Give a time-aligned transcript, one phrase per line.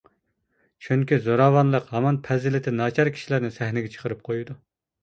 [0.85, 4.61] چۈنكى زوراۋانلىق ھامان پەزىلىتى ناچار كىشىلەرنى سەھنىگە چىقىرىپ قويىدۇ.